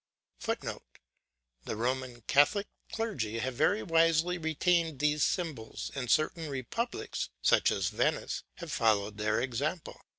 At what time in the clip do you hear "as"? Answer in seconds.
7.69-7.89